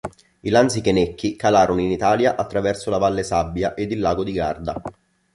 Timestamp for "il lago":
3.91-4.23